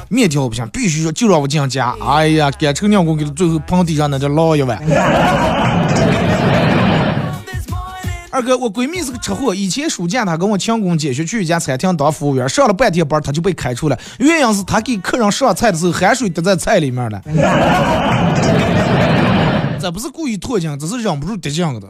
[0.09, 1.95] 面条不行，必须说就让我这样加。
[2.05, 4.79] 哎呀，干成娘给我给最后盆底上那叫捞一碗。
[8.31, 9.55] 二哥，我闺蜜是个吃货。
[9.55, 13.99] 以前暑假她跟我强工姐学去一家餐厅当服务员，上了半天班，她就被开除了。
[14.19, 17.21] 原因是她给客人上菜的时候，汗水滴在菜里面了。
[19.81, 21.89] 这不是故意脱缰，这是忍不住滴酱的。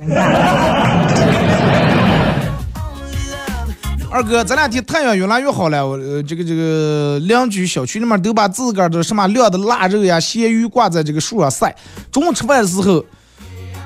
[4.11, 11.75] 二哥，这两天太阳越来越好了，我这个这个邻居小区里面都把自个儿的什么晾的腊肉呀、咸鱼挂在这个树上晒。
[12.11, 13.05] 中午吃饭的时候。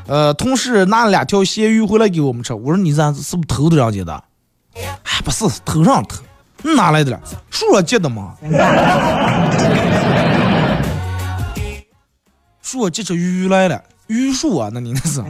[0.09, 4.25] 呃，同事拿了两条咸鱼回来给我们吃，我说你这是不是偷的人家的？
[4.75, 6.21] 哎，不是，头上偷，
[6.75, 7.19] 哪来的？
[7.51, 8.35] 树上结的吗？
[12.61, 15.21] 树上结出鱼来了，榆树啊，那你那是？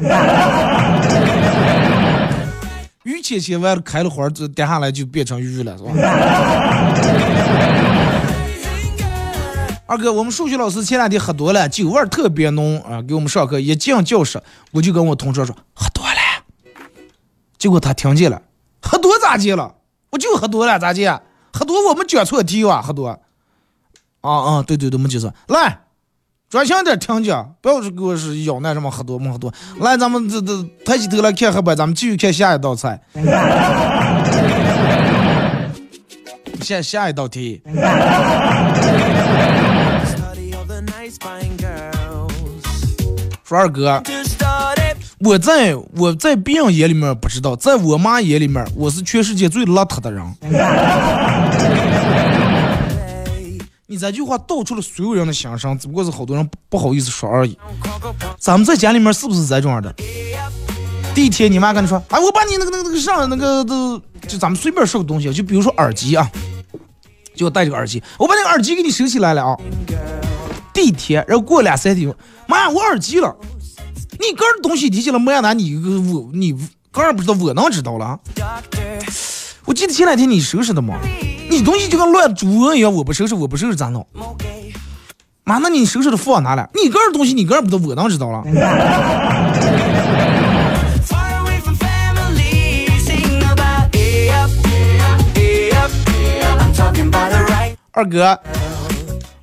[3.04, 5.90] 鱼切切完了开了花，这跌下来就变成鱼了，是吧？
[9.86, 14.40] 二哥，我们数学老师前两天喝多了，酒味儿特别浓啊，给我们上课一进教室，
[14.70, 16.44] 我就跟我同桌说喝多了，
[17.58, 18.40] 结果他听见了，
[18.80, 19.74] 喝多咋接了？
[20.10, 21.20] 我就喝多了咋接？
[21.52, 23.08] 喝多我们讲错题哇，喝多。
[24.20, 25.81] 啊啊，对对对，我们就说来。
[26.52, 29.50] 专心点听讲，不要给我是咬那什么喝多没喝多。
[29.80, 33.00] 来，咱们这这抬起头来看黑板，咱们继续看下一道菜。
[36.60, 37.62] 下下一道题。
[43.42, 44.02] 说二哥，
[45.20, 50.22] 我在我在别人眼里面不知道，在我妈眼里面，我是全世界最邋遢的人。
[53.92, 57.58] 你这句话道出了所有人的心声，只不过是好多人不好意思说而已。
[58.38, 59.94] 咱们在家里面是不是这种样的？
[61.14, 66.26] 第一天你妈跟你说，哎，我把你那个那个那个上那个都，就咱们随便说个东西，就比如说耳机啊，
[67.34, 69.54] 就我戴这个耳机，我把那个耳机给你收起来了啊。
[70.72, 72.10] 第一天，然后过两三天，
[72.48, 73.36] 妈呀，我耳机了。
[74.12, 76.54] 你个人东西提起了没拿你个我你
[76.90, 78.18] 个人不知道，我能知道了。
[79.64, 80.98] 我记得前两天你收拾的嘛，
[81.48, 84.06] 你东西就跟乱猪窝一样，我不收拾我不收拾咋弄？
[85.44, 86.68] 妈，那你收拾的放哪了？
[86.74, 88.42] 你个人东西你个人不知道，我能知道了。
[97.92, 98.38] 二哥，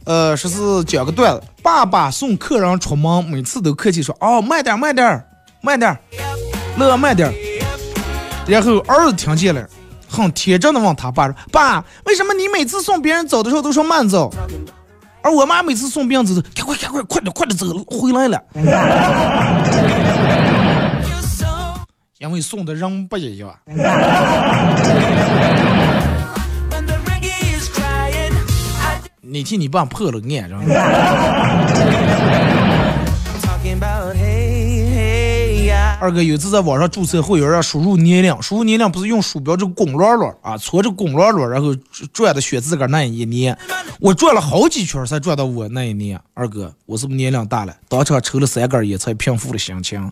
[0.06, 5.24] 呃，说是讲个段子，爸爸送客人出门，每次都客气说，哦，慢点，慢点，
[5.62, 5.98] 慢点，
[6.78, 7.34] 乐慢点。
[8.48, 9.70] 然后儿子听见了，
[10.24, 14.34] 很天真的问他爸说，爸，为什么你每次送别人走的时候都说慢走？
[15.22, 18.42] 而我妈每次送别人走的，快快快快快点快点走，回来了。
[22.20, 23.50] 因为送的人不一样。
[23.66, 23.78] When
[26.86, 28.34] the reggae is crying,
[28.82, 30.60] I 你替你爸破了案，知道
[36.02, 41.76] 二哥有一次在网上注册会员，要输入年龄，输入年龄不是用鼠标这个拱轮轮啊，搓着拱轮轮，然后
[42.14, 43.58] 转的选自个儿那一年，
[44.00, 46.18] 我转了好几圈才转到我那一年。
[46.34, 47.76] 二哥，我是不是年龄大了？
[47.90, 50.10] 当场抽了三根烟才平复了心情。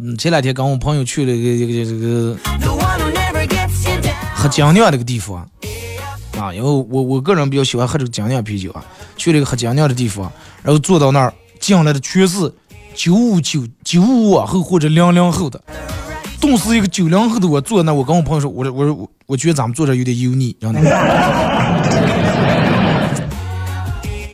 [0.00, 4.14] 嗯，前两天跟我朋友去了一个一个这个 The one who never gets you down.
[4.36, 5.44] 喝精酿那个地方
[6.38, 8.84] 啊，因为我我个人比较喜欢喝这个精酿啤酒啊，
[9.16, 10.30] 去了一个喝精酿的地方，
[10.62, 12.52] 然后坐到那儿，进来的全是
[12.94, 15.60] 九五九九五往后或者零零后的，
[16.40, 20.80] 顿时一个九零后的我坐那，我跟我朋友说，我说我说我我觉得咱们坐这有点油腻，真的。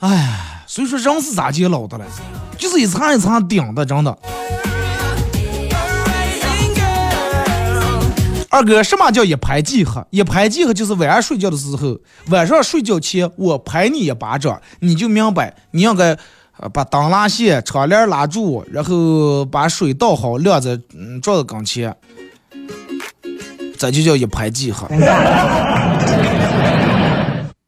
[0.00, 2.05] 哎，所以说人是咋接老的了，
[2.59, 4.18] 就是一层一层顶的，真的。
[8.55, 10.07] 二哥，什么叫一拍即合？
[10.11, 11.98] 一拍即合就是晚上睡觉的时候，
[12.28, 16.16] 晚上睡觉前我拍你一巴掌，你就明白你应该
[16.72, 20.78] 把灯拉线、窗帘拉住，然后把水倒好，晾在
[21.20, 21.92] 桌子跟前，
[23.76, 24.86] 这就叫一拍即合。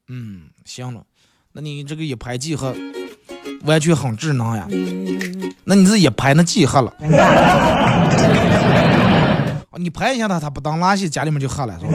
[0.06, 1.00] 嗯，行了，
[1.52, 2.72] 那你这个一拍即合
[3.64, 4.68] 完全很智能呀。
[5.64, 6.94] 那你这一拍那即合了。
[9.78, 11.92] 你拍一下他，他不当垃圾，家里面就喝了，是吧？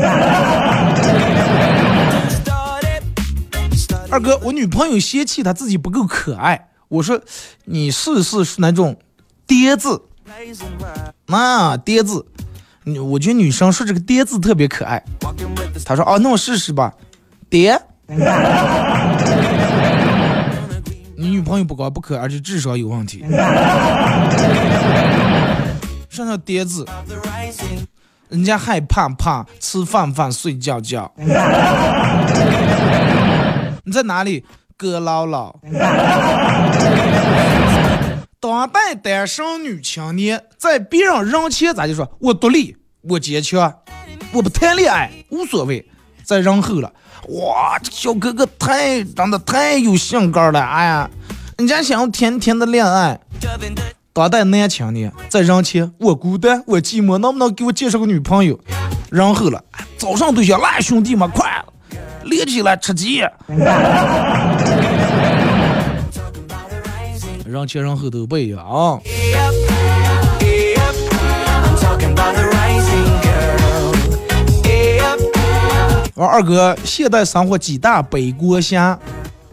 [4.12, 7.20] 二哥，我女朋友嫌弃她自己不够可爱，我说
[7.66, 8.98] 你试试是那种
[9.48, 10.02] 爹字，
[11.28, 12.26] 那叠字，
[12.84, 15.02] 你我觉得女生说这个爹字特别可爱。
[15.86, 16.94] 他说哦，那我试试吧，
[17.50, 17.82] 爹。
[21.16, 23.24] 你女朋友不高不可爱，而且智商有问题。
[26.12, 26.86] 上上叠字，
[28.28, 31.10] 人家害怕怕，吃饭饭睡觉觉。
[33.86, 34.46] 你在哪里？
[34.76, 35.56] 哥姥姥。
[38.42, 42.12] 当代单身女青年在别人人前咋就说？
[42.20, 43.74] 我独立，我坚强，
[44.34, 45.90] 我不谈恋爱，无所谓。
[46.26, 46.92] 在人后了，
[47.30, 51.10] 哇，这小哥哥太长得太有性格了，哎呀，
[51.58, 53.18] 人家想要甜甜的恋爱。
[54.14, 58.60] 当代男青年在人前，我孤单，我寂寞，能不能给我介绍个女朋友？
[59.10, 61.64] 然后了，哎早上对象来兄弟们，快
[62.26, 63.20] 连起来吃鸡。
[67.46, 69.00] 人前人后都不一样啊！
[76.16, 79.00] 我二哥，现代生活几大北国侠，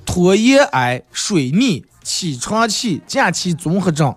[0.04, 4.12] 拖延癌、水逆、起床气、假期综合症。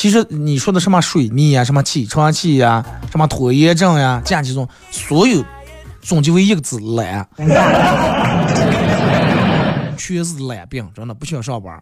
[0.00, 2.82] 其实你说的什么水逆呀、什么起床气呀、
[3.12, 5.44] 什么拖延症呀、假期中，所有
[6.00, 7.28] 总结为一个字懒，
[9.98, 11.78] 全是懒病，真的不需要上班。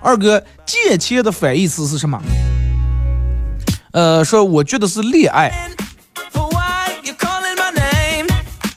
[0.00, 2.20] 二哥，借钱的反义词是什么？
[3.92, 5.52] 呃，说我觉得是恋爱。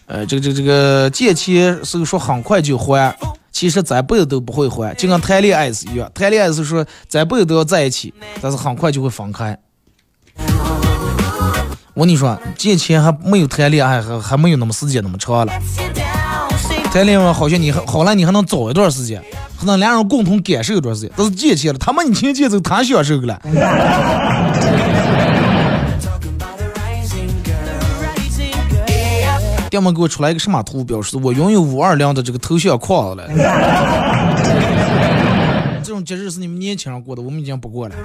[0.06, 3.18] 呃，这个这个这个借钱是说很快就还，
[3.58, 6.08] 其实咱辈子都不会还，就跟谈恋爱是一样。
[6.14, 9.58] 谈恋爱是说这辈子都要在一起，但是很快就会分开。
[11.96, 15.52] 我跟你说，借钱还没有谈恋爱还还没有那么时间那么长了。
[16.94, 19.20] 谈恋爱好像你还好了，你还能早一段时间，
[19.58, 21.10] 还能两人共同感受一段时间。
[21.18, 23.42] 但是借钱了，他妈你钱借走，他享受了。
[29.70, 33.28] 电门给我出来一个什么图表示我拥有五二零的这个头像框了。
[35.84, 37.96] 这种节日是你们年轻人过的，我们已经不过了。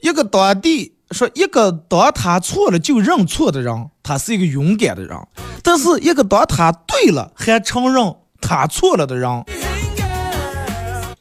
[0.00, 5.16] 一个当地说，一个当他错了就认错的人，他是一个勇敢的人；
[5.62, 9.44] 但是一个当他对了还承认他错了的人，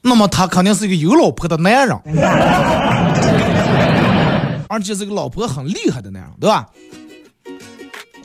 [0.01, 1.97] 那么他肯定是一个有老婆的男人，
[4.67, 6.65] 而且这个老婆很厉害的男人，对吧？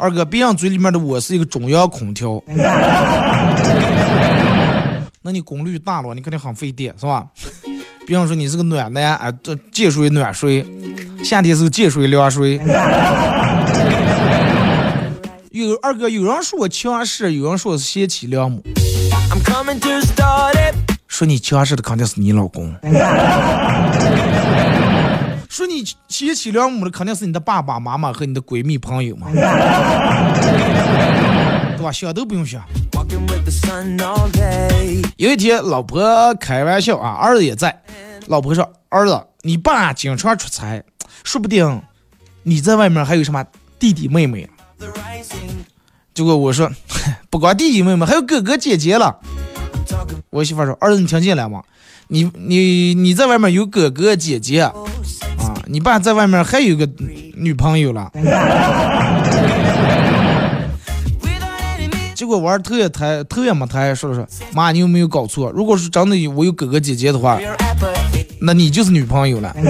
[0.01, 2.43] 二哥，别人嘴里面的我是一个中央空调，
[5.21, 7.27] 那你功率大了，你肯定很费电，是吧？
[8.07, 10.65] 比方说你是个暖男，哎，这借水暖水，
[11.23, 12.59] 夏天是个借水凉水。
[15.51, 18.63] 有二哥，有人说我强势，有人说我是贤妻良母
[19.31, 20.75] ，I'm coming to start it.
[21.09, 22.75] 说你强势的肯定是你老公，
[25.61, 29.27] 说你贤妻良母的肯定是你的爸爸妈妈和你的闺蜜朋友嘛，
[31.77, 31.93] 对吧？
[31.93, 32.63] 想都不用想。
[35.19, 37.79] 有一天，老婆开玩笑啊，儿子也在。
[38.29, 40.83] 老婆说：“儿子，你爸经常出差，
[41.25, 41.83] 说不定
[42.43, 43.45] 你在外面还有什么
[43.79, 44.49] 弟弟妹妹。
[46.15, 46.73] 结果我说，
[47.29, 49.21] 不光弟弟妹妹，还有哥哥姐姐了。
[50.31, 51.63] 我媳妇说：“儿子，你听见了吗？
[52.09, 54.73] 你你你在外面有哥哥姐姐啊，
[55.71, 56.85] 你爸在外面还有个
[57.37, 58.11] 女朋友了。
[62.13, 65.51] ”结果我儿头也抬，头也没抬，说了说：“妈，你有没有搞错？
[65.53, 67.39] 如果是真的有我有哥哥姐姐的话，
[68.41, 69.55] 那你就是女朋友了。”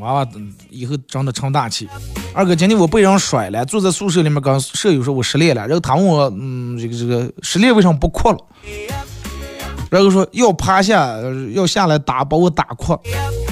[0.00, 1.88] 娃娃嗯以后长得成大器。
[2.34, 8.38] 二哥，今天我被人甩了，坐在宿舍里面跟舍友说我失恋了，然后他问我，嗯，这个这个失恋为什么不哭了？
[9.90, 11.14] 然后说要趴下，
[11.54, 12.98] 要下来打，把我打哭。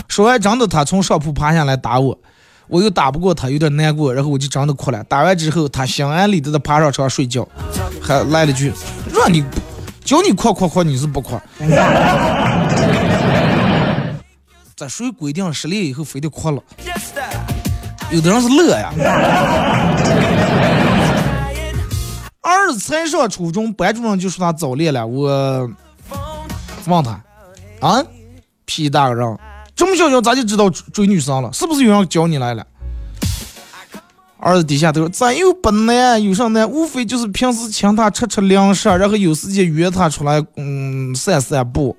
[0.09, 2.18] 说完真的，他从上铺爬下来打我，
[2.68, 5.03] 我又打不过他，有点难过，然后我就真的哭了。
[5.05, 7.47] 打完之后，他心安理得的爬上床睡觉，
[8.01, 8.72] 还来了句
[9.12, 9.45] 让你
[10.05, 11.41] 叫你哭哭哭，你是不哭。
[14.76, 16.62] 这谁规定失恋以后非得哭了？
[18.11, 18.93] 有的人是乐呀。
[22.43, 25.05] 儿子才上初中，班主任就说他早恋了。
[25.05, 25.68] 我
[26.87, 27.20] 问他，
[27.80, 28.03] 啊，
[28.64, 29.39] 屁大个人，
[29.74, 31.53] 这么小小咋就知道追追女生了？
[31.53, 32.66] 是不是有人教你来了？
[34.39, 36.70] 儿子低下头说：“咱又不难，有啥难？
[36.70, 41.97] 无非就是平时请他吃吃零食，然后有时间约他出来，嗯，散散步。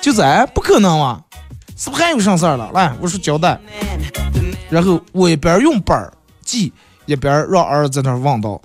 [0.00, 1.20] 就这，不可能吧？
[1.76, 2.70] 是不是还有啥事儿了？
[2.72, 3.60] 来，我说交代。
[4.70, 6.10] 然后我一边用本儿
[6.44, 6.72] 记，
[7.04, 8.60] 一边让儿子在那儿望到。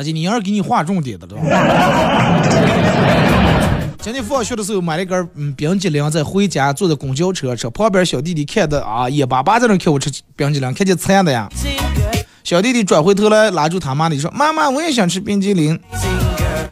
[0.00, 0.12] 咋的？
[0.12, 1.36] 你儿给你划重点的了？
[4.00, 11.46] 今天放学的时候买了一根嗯冰激凌，在回家坐在公交车车旁边，小弟弟看的啊眼巴巴在那看我吃冰激凌，看见馋的呀。
[12.42, 15.78] 小弟弟转回头来拉住他妈的说：“妈妈，我也想吃冰激凌。”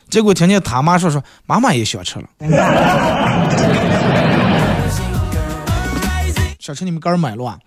[0.08, 2.24] 结果听见他妈说说：“妈妈也想吃了。”
[6.58, 7.58] 想吃你们哥儿买了啊？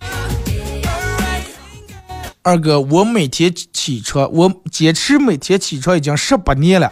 [2.44, 6.92] 二哥，我每天起床，我坚持每天起床已经十八年了。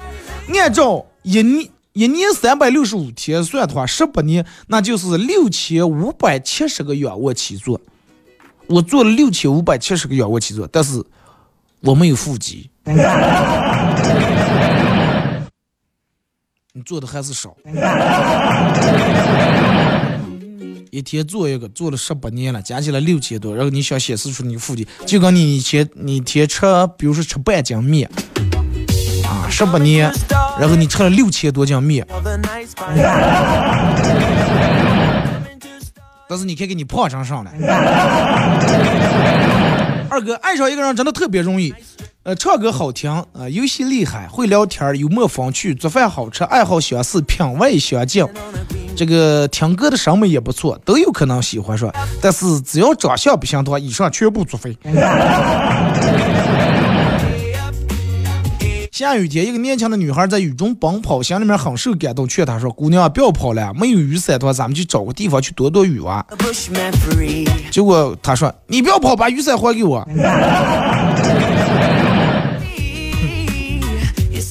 [0.53, 7.81] 按照一年一年三百六十五天算的话，十八年那就是六千五百七十个仰卧起坐。
[8.67, 11.03] 我做了六千五百七十个仰卧起坐，但是
[11.81, 12.69] 我没有腹肌。
[16.73, 17.55] 你做的还是少。
[20.91, 26.65] 一天做一个，做了十八年了，加起来六千多，然后你想显示出你腹肌，就跟你以前你一天吃，
[26.97, 28.09] 比如说吃半斤面，
[29.23, 30.11] 啊，十八年，
[30.59, 32.05] 然后你吃了六千多斤面，
[36.27, 37.51] 但是你看给你胖成上了。
[40.09, 41.71] 二哥爱上一个人真的特别容易，
[42.23, 48.25] 呃，唱歌好听，呃，游戏厉害，会聊天，幽默风趣，做饭好吃，爱好相似，品味相近，
[48.99, 51.89] 这个听歌的审美也不错，都有可能喜欢上。
[52.21, 54.77] 但是只要长相不行的话，以上全部作废。
[58.91, 66.25] 下雨天，一个年轻的女孩在雨中奔跑，心里面很受感动，劝她说：“姑娘，不要跑了，没有雨伞的话，咱们去找个地方去躲躲雨吧。”
[67.71, 70.05] 结果她说：“你不要跑，把雨伞还给我。”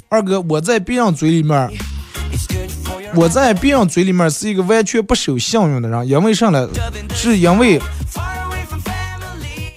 [0.09, 1.71] 二哥，我在别人嘴里面，
[3.15, 6.69] 我在别人嘴里面是一个完全不守信用的人，因为啥呢？
[7.15, 7.81] 是因为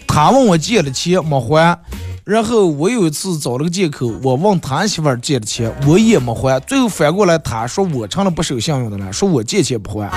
[0.08, 1.80] 他问我借了钱没还，
[2.24, 10.10] 然后我有一次找了个借口，我问他媳妇借的钱，我也没还，最后反过来他说我成了不守信用的人，说我借钱不还，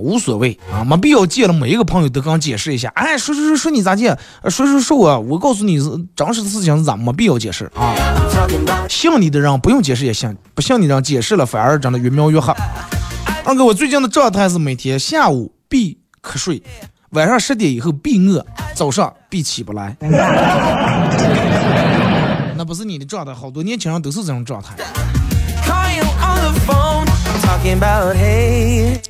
[0.00, 4.08] 无所谓啊，没必要借了，每一个朋友都跟解释一下，哎，说说说说你咋借，
[4.42, 7.94] 呃说说说我，我告诉你是真实的事情是咋，没必要解释啊。
[8.88, 12.52] 信你的人不用解释也行，不信你的人解释了反而长得越描越黑。
[13.44, 16.62] 二哥，我最近的状态是每天下午必瞌睡，
[17.10, 18.44] 晚上十点以后必饿，
[18.74, 19.96] 早上必起不来。
[22.56, 24.74] 那不是你的状态，好多年轻人都是这种状态。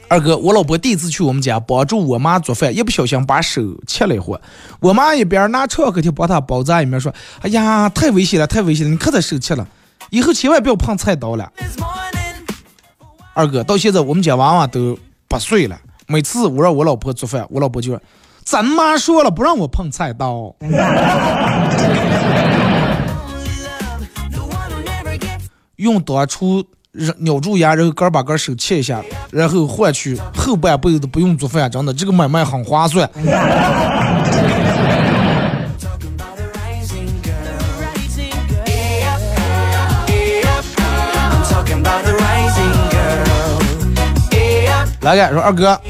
[0.08, 4.40] 二哥，我老婆第一次去我们家帮助我妈做饭，一不小心把手切了一会儿。
[4.80, 8.90] 我妈一边拿创可贴帮她包扎，一边说：“哎呀，太危险了，太危险了！
[8.90, 9.66] 你可得手切了，
[10.10, 11.50] 以后千万不要碰菜刀了。”
[13.34, 18.02] 二哥，到现在我们家娃娃都八岁了，每次我让我老婆做饭，我老婆就说
[18.44, 20.54] ：“咱妈说了不让我碰菜刀。
[20.58, 20.66] The
[24.40, 25.44] one who never gets
[25.76, 26.64] ”用当初扔
[27.20, 33.08] 咬住牙，然后根儿把根儿手切一下，然后换取后半辈子不用做饭，真的这个买卖很划算。
[45.02, 45.80] 来说二哥，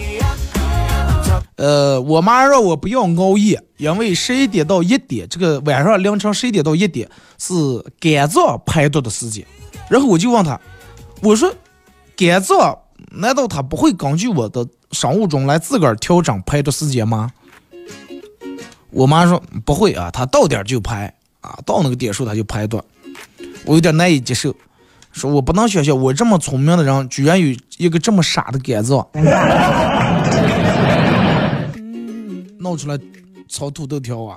[1.56, 7.52] 呃，我妈让我不要熬夜，因为十一点到一点，这个晚上凌晨十一点到一点是
[7.98, 9.44] 肝脏排毒的时间。
[9.88, 10.58] 然后我就问她，
[11.22, 11.54] 我说
[12.16, 12.78] 肝脏
[13.10, 17.30] 难道它不会根据我的生物钟来自个儿调整排毒时间吗？
[18.90, 22.82] 我妈说不会啊，它到点就排啊，到那个点数它就排毒。
[23.64, 24.54] 我有点难以接受，
[25.12, 29.06] 说我不能想象我这么聪明的人，居然有一个这么傻的肝脏。
[32.58, 32.98] 闹出来
[33.48, 34.36] 炒土豆条啊！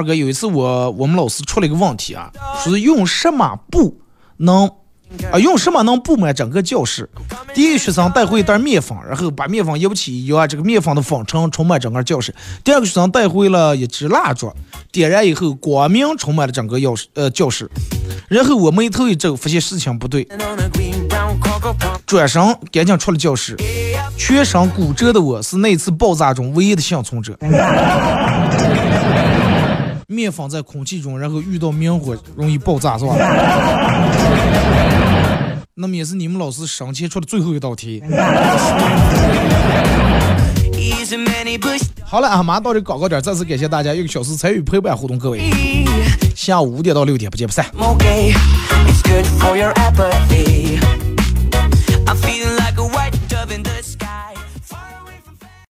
[0.00, 2.30] 二哥，有一次我我们老师出了一个问题啊，
[2.64, 4.00] 说是用什么布
[4.38, 4.66] 能
[5.30, 7.06] 啊用什么能布满整个教室？
[7.52, 12.34] 第一个学生带回一袋面粉，然后把面粉摇起一摇啊，这个面粉的粉尘充满整个教室。
[12.64, 14.50] 第二个学生带回了一支蜡烛，
[14.90, 17.70] 点燃以后光明充满了整个教室呃教室。
[18.28, 20.26] 然后我眉头一皱，发现事情不对.
[22.06, 22.42] 转身
[22.72, 23.54] 赶紧出了教室。
[24.16, 27.36] 全身骨折的我是那次爆炸中唯一的幸存者。
[30.10, 33.14] 面粉在空气中，然后遇到明火容易爆炸，是吧？
[35.74, 38.02] 那么也是你们老师生前出的最后一道题。
[42.02, 45.40] 好了啊，马上到这广告点，再次感谢大家一个小时参与陪伴互动，各位，
[46.34, 47.64] 下午五点到六点不见不散。